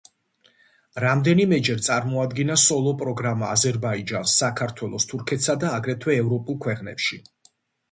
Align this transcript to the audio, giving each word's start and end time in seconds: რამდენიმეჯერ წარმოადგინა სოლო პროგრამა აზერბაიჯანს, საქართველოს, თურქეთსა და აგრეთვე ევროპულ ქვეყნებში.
რამდენიმეჯერ 1.03 1.83
წარმოადგინა 1.87 2.57
სოლო 2.61 2.95
პროგრამა 3.03 3.51
აზერბაიჯანს, 3.59 4.35
საქართველოს, 4.43 5.09
თურქეთსა 5.15 5.59
და 5.67 5.73
აგრეთვე 5.77 6.19
ევროპულ 6.25 6.61
ქვეყნებში. 6.67 7.25